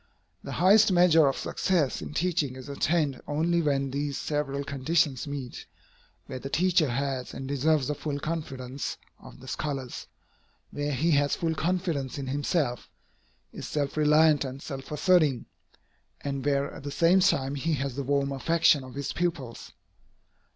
[0.43, 5.67] The highest measure of success in teaching is attained only where these several conditions meet,
[6.25, 10.07] where the teacher has and deserves the full confidence of the scholars,
[10.71, 12.89] where he has full confidence in himself,
[13.53, 15.45] is self reliant and self asserting,
[16.21, 19.71] and where at the same time he has the warm affection of his pupils.